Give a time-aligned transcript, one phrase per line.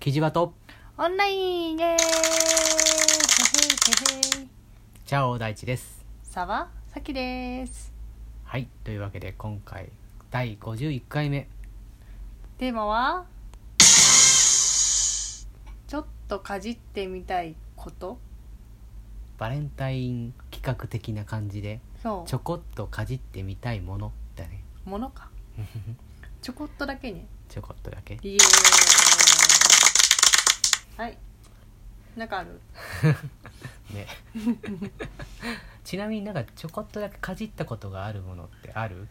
[0.00, 0.54] キジバト。
[0.96, 1.94] オンラインイエーイへへいへ
[4.40, 4.48] へい
[5.04, 7.92] チャオ大地ですさわさきです。
[8.44, 8.66] はい。
[8.82, 9.90] というわけで今回
[10.30, 11.48] 第51回目。
[12.56, 13.26] テーマは？
[15.86, 18.18] ちょっとかじってみたいこと？
[19.36, 24.12] バレンタイン企画的な感じでそちょこっとかじってみたいもの。
[24.34, 24.64] だね。
[24.86, 25.28] うものか。
[26.40, 27.26] ちょこっとだけね。
[27.50, 28.14] ちょこっとだけ。
[28.14, 28.38] イエーイ
[31.00, 31.16] はい。
[32.14, 32.60] なんかある？
[33.94, 34.06] ね。
[35.82, 39.08] ちなみになんかちょこっとだけかじったことがあるものってある？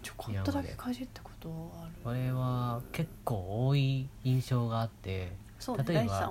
[0.00, 1.92] ちょこっとだけかじったことある。
[2.04, 6.30] これは結構多い印象があってそうね例えば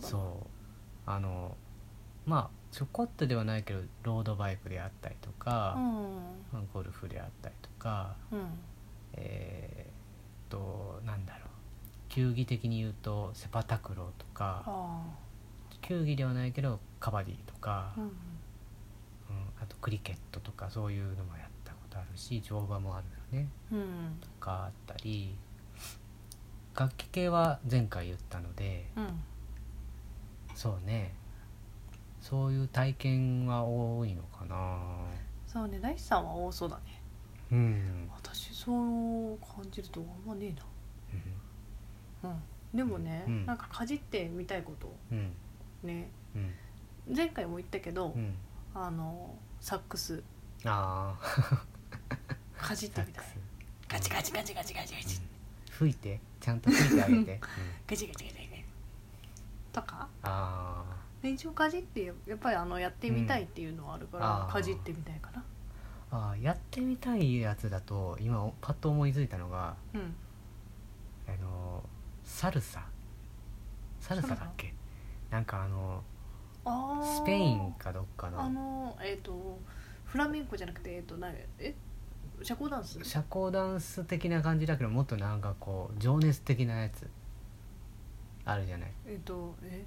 [0.00, 1.56] そうあの
[2.26, 6.14] まあちょこっとではないけどロードバイクであったりとか、うん。
[6.52, 8.46] まあゴルフであったりとかうん。
[9.14, 9.92] えーっ
[10.48, 11.49] となんだろう
[12.10, 15.02] 球技的に言うとセパタクローとかあ
[15.80, 18.04] 球技ではないけどカバディとか、あうん。
[18.04, 18.10] うん
[19.62, 23.48] あとクリケットとかそういうのもやったことあるし乗馬もあるよね。
[23.72, 25.36] うんとかあったり
[26.76, 29.20] 楽器系は前回言ったのでうん。
[30.54, 31.14] そうね。
[32.20, 34.78] そういう体験は多いのかな。
[35.46, 37.00] そうね大地さんは多そうだね。
[37.52, 40.62] うん、私そう感じるとあんまねえな
[42.22, 42.76] うん。
[42.76, 43.46] でもね、うん。
[43.46, 44.94] なんかかじってみたいこと。
[45.12, 45.32] うん。
[45.82, 46.10] ね。
[46.34, 46.38] う
[47.12, 47.14] ん。
[47.14, 48.34] 前回も言ったけど、うん。
[48.74, 50.22] あのサックス。
[50.64, 51.64] ああ
[52.56, 53.24] かじってみたい。
[53.88, 55.20] ガチガチガチガチガチガチ。
[55.70, 56.20] 吹いて。
[56.40, 57.40] ちゃんと吹いてあげて、 うん、
[57.86, 58.64] ガチガチガチガチ。
[59.72, 60.08] とか。
[60.22, 60.84] あ
[61.22, 64.52] で一応かじってやっぱりあのやってみたいっていうのはあるから、あー。
[64.52, 65.38] かじってみたいかな。
[65.38, 65.42] ー
[66.12, 70.14] あーやってみたいやつだと今パッと思いついたのがうん。
[71.28, 71.69] あの
[72.32, 72.82] サルサ？
[74.00, 74.72] サルサだっけ？
[75.30, 76.02] なんかあの
[76.64, 77.16] あー。
[77.22, 79.58] スペインかどっかあののえっ、と
[80.04, 81.74] フラメンコじゃなくてえっ、となえ？
[82.42, 83.02] 社交ダンス？
[83.04, 87.08] 社交ダンス的な感じだけどもっとなんかこう情熱的なやつ。
[88.44, 88.90] あるじゃない？
[89.06, 89.84] えっ、とえ？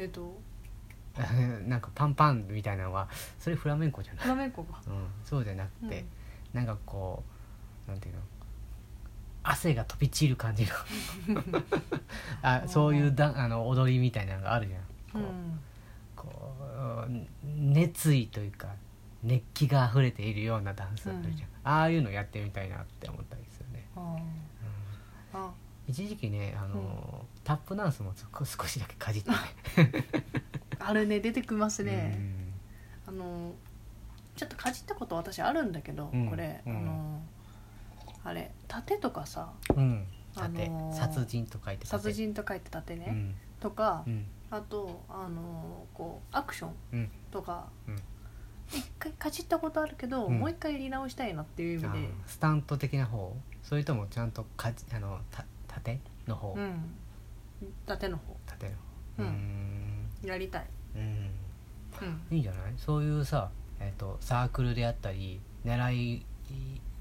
[0.00, 0.36] えっ、と？
[1.66, 3.08] なんかパンパンみたいなのは
[3.40, 4.22] それフラメンコじゃない？
[4.24, 5.88] フラメンコが、うん、そうじゃなくうん。
[5.88, 6.04] て、
[6.52, 7.22] なんかこ
[7.86, 8.20] うなんていうの？
[9.50, 10.70] 汗が飛び散る感じの。
[12.42, 14.80] あそういうだあの踊りみたいなのがあるじゃん。
[15.12, 15.60] こう,、うん。
[16.14, 17.10] こう
[17.44, 18.68] 熱意というか
[19.22, 24.16] 熱気が溢れているようなダンスあるじゃん、ああいうのやってみたいなって思ったりするね、あ
[25.34, 25.50] うん。
[25.88, 29.30] 一時期ねあの、タップダンスも少少しだけかじって。
[29.30, 29.36] ね
[30.78, 32.16] あれね出てきますね、
[33.08, 33.14] うん。
[33.14, 33.54] あの
[34.36, 36.28] ちょっとかじったこと私あるんだけど、うん。
[36.28, 36.76] これ、うん。
[36.76, 37.22] あの
[38.28, 40.06] あれ盾とかさうん。
[40.36, 41.88] あ盾、のー殺人と書いて盾。
[41.88, 43.34] 殺人と書いて盾ね、うん。
[43.58, 44.26] とか、うん。
[44.50, 47.10] あとあのこうアクションうん。
[47.30, 47.96] とかうん。
[48.70, 50.38] 一回かじったことあるけど、うん。
[50.38, 52.08] もう一回やり直したいなっていう意味で。
[52.26, 53.34] スタント的な方？
[53.62, 56.94] それともちゃんとかじあのた盾の方、うん。
[57.86, 58.36] 盾の方。
[58.46, 58.72] 盾の
[59.20, 59.28] う方。
[59.28, 59.34] うん。
[60.22, 60.28] ん。
[60.28, 61.02] やりたい、うん。
[61.02, 62.22] うん。
[62.30, 62.74] いいんじゃない？
[62.76, 63.50] そういうさ、
[63.80, 66.26] えー、とサークルであったり習い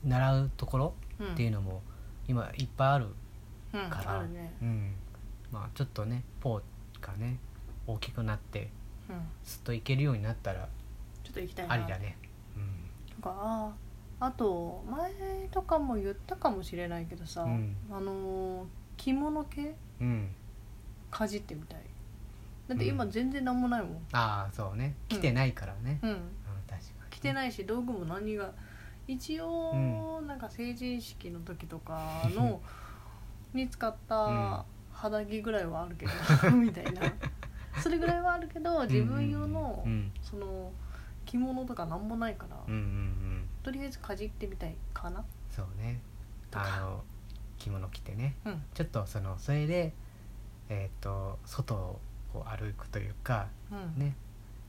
[0.06, 0.86] 習うところ？
[0.86, 1.82] うん、っていうのも
[2.28, 3.08] 今いっぱいある
[3.74, 4.94] うん、から、あるね、うん。
[5.52, 6.62] まあちょっとねポー
[7.02, 7.38] がね
[7.86, 8.70] 大きくなって
[9.10, 10.68] うん、すっといけるようになったら
[11.24, 11.74] ちょっと行きたいな。
[11.74, 12.18] ありだね。
[13.10, 13.74] なんか
[14.20, 15.12] あと前
[15.52, 17.76] とかも言ったかもしれないけどさ、うん。
[17.92, 18.66] あのー
[18.98, 19.76] 着物系？
[20.02, 20.30] うん、うん、
[21.12, 21.82] かじってみたい。
[22.68, 24.96] だって今全然なんもないもん、ああそうね。
[25.08, 26.18] 来てないからね、うん、うん、
[26.68, 26.84] 確かに。
[27.12, 28.52] 着てないし道具も何が
[29.07, 32.62] 一応、なんか成人式の時とかの
[33.53, 36.12] に使った肌着ぐらいはあるけど、
[36.51, 37.01] みたいな。
[37.81, 40.12] それぐらいはあるけど自分用の、うん。
[40.22, 40.72] その
[41.25, 43.50] 着物とかなんもないから、うんうんうん。
[43.63, 45.24] とりあえずかじってみたいかな。
[45.50, 46.01] そうね。
[46.53, 47.03] あの
[47.57, 48.35] 着物着てね。
[48.45, 48.63] うん。
[48.74, 49.94] ちょっとそのそれで
[50.69, 52.00] えっ、と外を
[52.33, 54.00] 歩くというかうん。
[54.00, 54.15] ね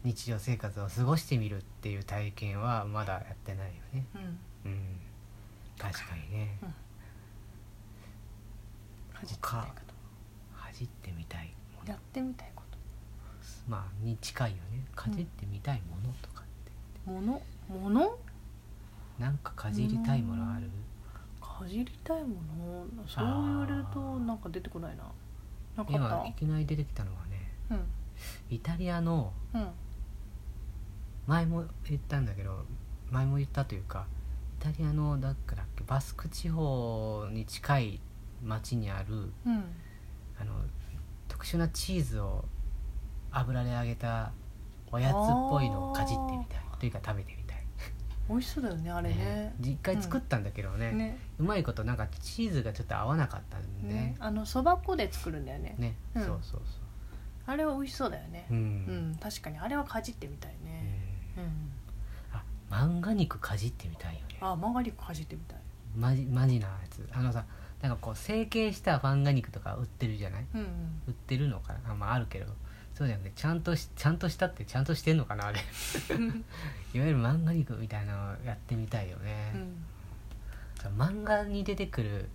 [0.09, 4.07] 日常生活を過ごしてみるっていう体験はまだやってないよね。
[4.65, 4.71] うん。
[4.71, 4.81] うん。
[5.79, 6.59] 確かにね。
[6.63, 6.69] うん。
[9.43, 9.67] か
[10.73, 11.91] じってみたいもの。
[11.91, 12.79] やってみたいこと。
[13.69, 14.83] まあに近いよね。
[14.97, 16.45] かじってみたいものとかっ
[17.05, 17.43] て、もの？
[17.69, 18.17] もの？
[19.19, 20.71] なんかかじりたいものある？
[21.39, 22.87] かじりたいもの？
[23.07, 25.03] そう言われるとなんか出てこないな。
[25.77, 27.83] なか今いっきなり出てきたのはねたうん。
[28.49, 29.69] イタリアのうん
[31.29, 32.65] 前も言ったんだけど
[33.11, 34.07] 前も言ったというか
[34.61, 38.01] イタリアのだっけだっけバスク地方に近い
[38.43, 39.65] 町にあるうん。
[40.41, 40.53] あの
[41.29, 42.45] 特殊なチーズを
[43.31, 44.33] 油で揚げた
[44.91, 45.15] おやつっ
[45.51, 46.61] ぽいのをかじってみたい。
[46.81, 47.59] というか食べてみたい。
[48.29, 49.55] 美味しそうだよねあれね。
[49.61, 53.95] 実回作ったんだけどね,、ねうまいことなんかチーズがちょっと合わなかったんでね。
[53.95, 54.17] ね。
[54.19, 55.75] あのそば粉で作るんだよね。
[55.79, 55.97] ね。
[56.15, 56.25] うん。
[56.25, 56.61] そうそう
[57.47, 58.47] あれは美味しそうだよね。
[58.49, 59.13] そうううん。
[59.13, 59.59] ん、確かに。
[59.59, 60.59] あれはかじってみたいね。
[60.65, 60.98] うんうん、
[62.33, 64.39] あ漫画肉かじってみたいよね。
[64.41, 65.59] あマガリックかじってみたい。
[65.97, 67.09] マジマジなやつ。
[67.13, 67.45] あのさ
[67.83, 70.47] なんかこう成形した漫画肉とか売ってるじゃない？
[70.55, 70.61] うん
[71.07, 71.93] 売ってるのかな？
[71.93, 72.47] あ,、まあ、あるけど。
[72.95, 75.47] そうじゃなくてちゃんとしちゃんとしたってちゃんとしてんのかな？
[75.47, 75.61] あれ。
[76.11, 76.45] う ん
[76.95, 79.87] いわゆる漫画肉みたいなのをやってみたいよね、うん。
[81.01, 82.29] 漫画に出てくる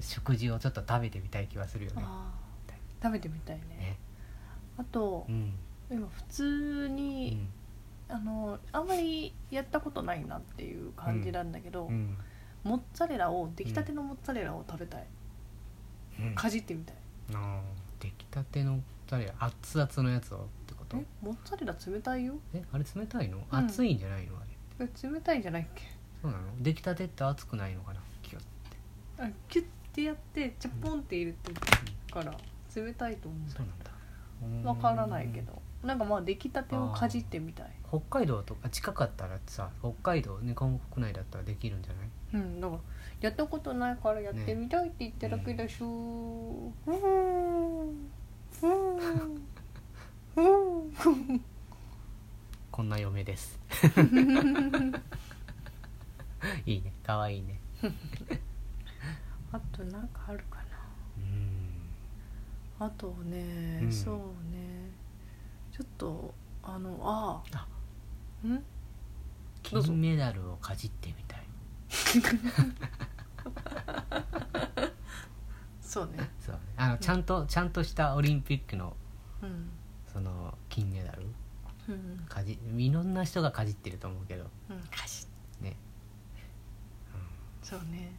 [0.00, 2.04] 食事をちょっと食べてみたい気はするよね。
[3.02, 3.62] 食べてみたいね。
[3.78, 3.98] ね。
[4.76, 5.54] あとうん。
[5.90, 7.48] 今普通うに、ん
[8.08, 12.16] あのあんまりやったことないなっていう感じなんだけど、うん。
[12.62, 15.06] モッツァレラを出来たてのモッツァレラを食べたい、
[16.20, 16.34] うん。
[16.34, 16.96] かじってみたい。
[17.34, 20.96] あー出来たての誰熱々のやつをってこと？
[20.96, 22.34] えモッツァレラ冷たいよ。
[22.54, 23.44] えあれ冷たいの、うん。
[23.66, 24.36] 熱いんじゃないの？
[24.36, 24.40] あ
[24.78, 24.86] れ。
[24.86, 25.82] え冷たいんじゃないっけ？
[26.22, 26.44] そうなの？
[26.60, 28.00] 出来たてって熱くないのかな？
[28.22, 28.42] キュッ
[29.18, 31.54] あキュッてやってチャポンって入れてる
[32.12, 32.34] から
[32.74, 33.90] 冷たいと思うんだそうなんだ。
[34.42, 37.66] うんわからないけどなんかまあ出来たてをかじってみたい。
[37.88, 42.08] 北海道とか近かったらさ北海道日本国内だったらできるんじゃない？
[42.34, 42.80] うんだから
[43.20, 47.88] やったことないからやってみたいって言ってるだけでしょ、うーん。
[47.90, 49.34] うーん。
[50.36, 50.42] うー
[51.36, 51.40] ん。
[52.72, 52.88] こん。
[52.88, 53.58] な嫁です
[56.66, 57.60] いいね可愛いね
[59.52, 60.08] あとなん。
[60.08, 60.58] かあるか
[61.16, 61.68] うん。
[62.80, 63.92] なあとね、うん。
[63.92, 64.16] そう
[64.52, 64.83] ね
[65.74, 66.32] ちょっと
[66.62, 67.66] あのああ。
[68.44, 68.46] あ。
[68.46, 68.62] ん？
[69.72, 69.88] どうぞ。
[69.88, 71.42] 金メダルをかじってみたい。
[75.82, 76.30] そうね。
[76.38, 76.60] そうね。
[76.76, 78.96] あのちゃんとちゃんとしたオリンピックの
[79.42, 79.68] うん。
[80.06, 81.26] その金メダル。
[81.88, 84.48] うんかじいろんな人がかじってると思うけど。
[84.70, 85.26] うんかじ
[85.60, 85.76] ね、
[87.62, 88.14] そうね。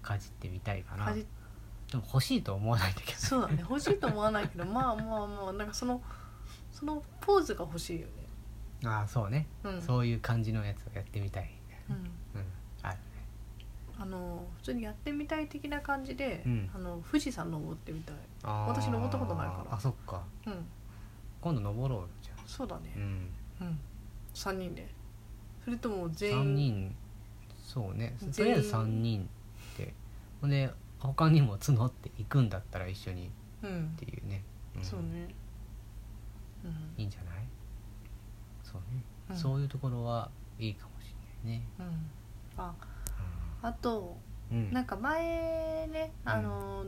[0.00, 1.06] うん、かじってみたいかな。
[1.06, 1.26] かじ
[1.90, 3.58] でも欲しいと思わないんだけどそうだね。
[3.68, 6.00] 欲しいと思わないけどまあまあまあなんかその
[6.82, 8.12] そのポーズが欲しいよね。
[8.84, 9.80] ああそうね、うん。
[9.80, 11.48] そういう感じのやつをやってみたい。
[11.88, 11.96] うん。
[11.96, 11.98] う
[12.42, 12.46] ん。
[12.82, 13.00] あるね。
[14.00, 16.70] あの普通にやってみたい的な感じで、うん。
[16.74, 18.16] あの富士山登ってみたい。
[18.42, 18.66] あー。
[18.66, 19.76] 私登ったことないから。
[19.76, 20.22] あそっか。
[20.44, 20.66] うん。
[21.40, 22.92] 今度登ろうよじゃそうだね。
[22.96, 23.30] あうん。
[23.60, 23.78] うん。
[24.34, 24.92] 3人で。
[25.64, 26.96] それとも全3員人。
[27.62, 28.16] そうね。
[28.18, 28.32] 全員。
[28.32, 29.22] とりあえず3人
[29.74, 29.94] って
[30.40, 30.68] ほんで
[30.98, 33.26] 他にも募っていくんだったら一緒に。
[33.26, 33.30] っ
[33.62, 33.94] うん。
[33.96, 34.42] ていうね、
[34.80, 34.84] ん。
[34.84, 35.06] そうね。
[35.36, 35.41] うん
[36.96, 37.44] いいんじゃない？
[38.62, 39.36] そうね、うん。
[39.36, 41.14] そういうところはいいかもし
[41.44, 42.10] れないね、うん。
[42.56, 42.74] あ
[43.62, 44.16] あと
[44.50, 46.84] うん、なんか前ねあの、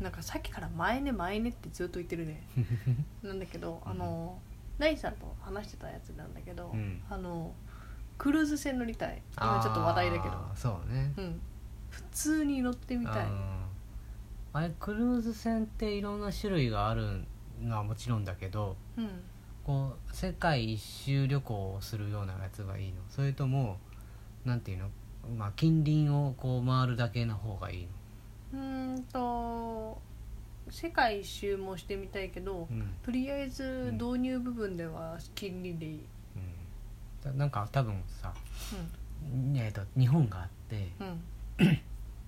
[0.00, 2.46] なんかさっきから前ね前ねってずっと言ってるね。
[3.22, 4.38] なんだけどあの
[4.78, 7.02] ナイさんと話してたやつなんだけど、うん。
[7.08, 7.54] あの
[8.18, 9.22] クルーズ船乗りたい。
[9.36, 10.34] 今ちょっと話題だけど。
[10.34, 11.14] あーそうね。
[11.16, 11.40] うん。
[11.88, 13.14] 普通に乗ってみたい。
[13.26, 14.58] あー。
[14.58, 17.24] あれクルーズ船っていろんな種類がある
[17.62, 19.08] のはもちろんだけどうん。
[19.64, 23.02] こう世界一周旅行をするようなやつがいいの。
[23.10, 23.78] それとも
[24.44, 24.88] なんていうの、
[25.36, 27.86] まあ、近隣をこう回るだけの方がいい
[28.52, 28.60] の。
[28.60, 30.00] うーんと
[30.70, 32.94] 世界一周もしてみたいけど、うん。
[33.04, 36.00] とりあえず導入部分では近隣でいい、
[37.24, 37.32] うん。
[37.32, 38.32] だなんか多分さ、
[39.56, 41.80] えー、と日本があってうん。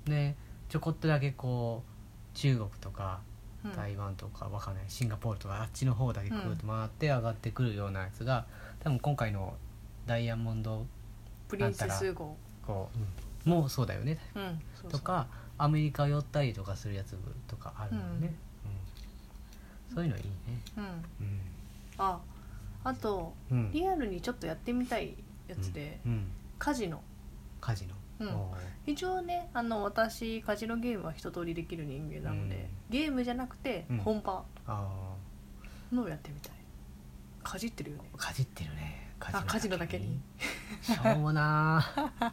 [0.07, 0.35] で
[0.69, 3.21] ちょこっとだけこう中国とか
[3.65, 3.73] うん。
[3.73, 4.85] 台湾とかわかんない。
[4.89, 8.47] シンガポールとかあっちの方だけぐるっと回って上がってくるようなやつが
[8.81, 9.55] 多分今回の
[10.07, 10.87] ダイヤモンド
[11.49, 12.37] プリンセス号。
[12.67, 12.89] こ
[13.47, 14.19] う、もうそうだよね。
[14.35, 14.91] うんそうそう。
[14.93, 18.35] とかアメリカ寄ったりとかするやつとかあるよね、
[19.91, 19.95] うん。
[19.95, 20.31] そういうのいいね。
[20.77, 20.85] うん。
[20.85, 21.41] うん。
[21.99, 22.21] あ
[22.85, 23.73] あとうん。
[23.73, 25.15] リアルにちょっとやってみたい
[25.49, 26.27] やつで、うん、
[26.59, 27.03] カジノ。
[27.61, 28.51] カジノ、うん。
[28.87, 33.99] 一応ねあの私カジノゲームは一通りできる人間なので、ゲームじゃなくてうん。
[33.99, 34.89] 本場あ
[35.93, 36.53] のをやってみたい。
[37.43, 38.11] かじってるよね。
[38.15, 39.09] ーかじってるね。
[39.19, 40.21] カあカジノだけに。
[40.83, 42.33] しょうもなー。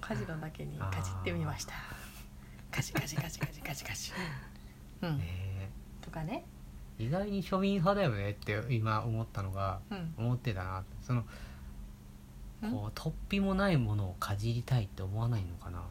[0.00, 1.74] カジノだけにかじってみました。
[2.70, 4.12] カジカジカジカジカジカジ。
[5.02, 5.18] うん。
[5.18, 6.44] ねとかね。
[6.98, 10.14] 意外に庶民派だよねって今思ったのがうん。
[10.16, 10.84] 思ってたな。
[11.02, 11.26] そのん
[12.70, 15.82] こう突飛もないものをかじりたいって思わないのかな？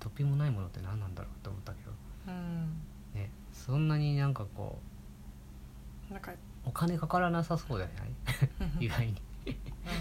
[0.00, 1.92] 突飛もないものって何なんだろうって思ったけど。
[2.28, 2.80] うん。
[3.14, 3.30] ね。
[3.52, 4.78] そんなになんかこ
[6.10, 6.36] なんかう
[6.66, 8.04] お金かからなさそうじゃな
[8.80, 8.80] い？
[8.86, 9.14] 意外に。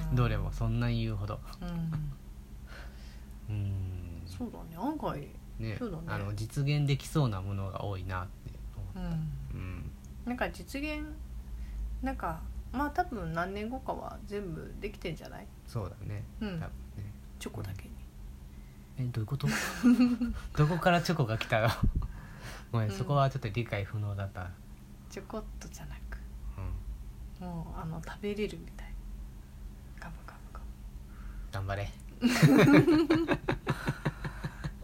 [0.09, 0.15] うん。
[0.15, 1.39] どれもそんなに言うほど。
[1.61, 3.55] うん。
[3.55, 4.21] うん。
[4.25, 4.75] そうだね。
[4.77, 5.27] 案外
[5.59, 5.75] ね。
[5.77, 6.03] そうだね。
[6.07, 8.51] あの実現できそうなものが多いなって
[8.95, 9.11] 思うん。
[9.11, 9.17] う、
[9.53, 9.91] うん、
[10.25, 11.03] なんか実現
[12.01, 15.47] なんかまあ多分何年後かは全部できてんじゃない？
[15.67, 16.23] そうだね。
[16.39, 16.47] うん。
[16.47, 16.69] 多分ね。
[17.39, 17.91] チョコだけに。
[18.97, 19.47] えどういうこと？
[20.57, 21.69] どこからチョコが来たの？
[22.71, 22.95] ごめん、うん。
[22.97, 24.49] そこはちょっと理解不能だった、
[25.09, 26.17] ちょこっとじゃなく。
[27.41, 28.93] うん、もうあの食べれるみたい。
[29.99, 30.61] ガブガブガ
[31.51, 31.89] 頑張れ。
[32.21, 32.27] ブ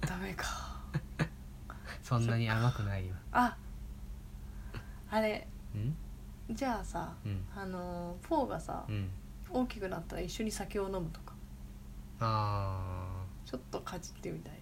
[0.02, 0.46] ダメか。
[2.04, 3.14] そんなに甘くないよ。
[3.32, 3.56] あ
[5.10, 5.48] あれ。
[5.76, 5.96] うん？
[6.50, 7.46] じゃあさうん。
[7.56, 9.10] あのフォーがさうん。
[9.50, 11.34] 大きくなったら一緒に酒を飲むとか。
[12.20, 14.54] あちょっとかじってみたい。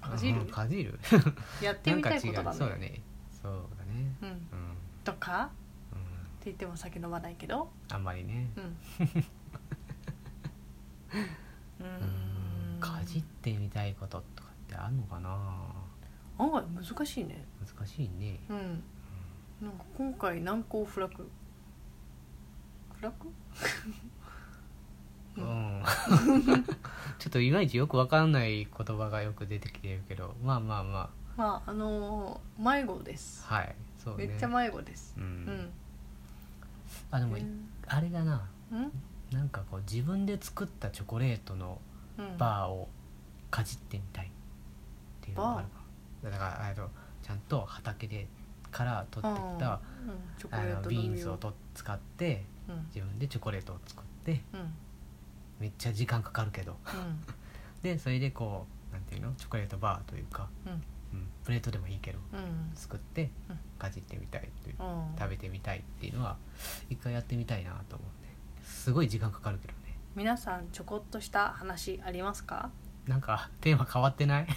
[0.00, 0.40] あかじる？
[0.40, 0.98] うんかじる？
[1.62, 2.58] やってみたいことだなんか違う。
[2.58, 2.88] そうだね。
[2.88, 3.02] ね
[3.42, 4.16] そうだね。
[4.22, 4.28] うん。
[4.28, 4.38] うん、
[5.04, 5.50] とか？
[5.92, 7.68] うん、って言っても酒飲まないけど？
[7.90, 8.48] あんまりね。
[8.56, 8.64] うん。
[8.64, 8.68] う
[11.80, 12.80] うんん。
[12.80, 15.30] かじってみたいこととかってあんのかな？
[16.38, 17.44] 案外難しいね。
[17.76, 18.38] 難しいね。
[18.48, 18.82] うん
[19.62, 21.30] なんか今回難攻不落。
[22.94, 23.14] 不落？
[25.36, 25.80] ううん。
[25.80, 25.84] ん
[27.18, 34.26] ちょっといまいちよくわかんない言葉がよく出てきてるけどまあまあままああのー迷子です、あはいそうね。
[34.26, 35.14] めっちゃ迷子です。
[35.16, 35.46] ううん。
[35.46, 35.70] ん
[37.10, 38.48] あでもうんあれだな。
[38.72, 38.92] うん？
[39.30, 41.80] なんかこう自分で作ったチョコレートの
[42.18, 42.36] うん。
[42.36, 42.88] バーを
[43.50, 44.30] かじってみたいっ
[45.22, 45.74] ていうのがあるか。
[46.24, 46.90] もだからあの
[47.22, 48.28] ちゃんと畑で
[48.72, 49.80] から取ってきた
[50.50, 52.86] あのビーンズをと使ってうん。
[52.94, 54.74] 自分でチョコレートを作ってうん。
[55.60, 56.76] めっちゃ時間かかるけど。
[56.86, 57.20] うん。
[57.82, 59.32] でそれでこうなんていうの？
[59.34, 60.48] チョコレートバーというか、
[61.44, 62.70] プレートでもいいけどうん。
[62.74, 63.58] 作ってうん。
[63.78, 66.36] かじってみたいといううん食べてみたいっていうのは
[66.88, 69.98] 一回やってみたいなと思ってすごい時間かかるけどね。
[70.14, 72.70] 皆さんちょこっとした話ありますか？
[73.06, 74.46] なんかテーマ変わってない？